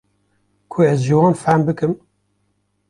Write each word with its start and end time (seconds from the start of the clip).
ku 0.69 0.77
ez 0.91 0.99
ji 1.07 1.15
wan 1.19 1.35
fehm 1.43 1.61
bikim 1.67 1.93